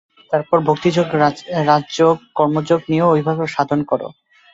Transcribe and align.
তারপর 0.31 0.57
ভক্তিযোগ, 0.69 1.07
রাজযোগ, 1.67 2.15
কর্মযোগ 2.35 2.79
নিয়েও 2.91 3.13
ঐভাবে 3.13 3.45
সাধন 3.47 3.79
কর। 3.83 4.01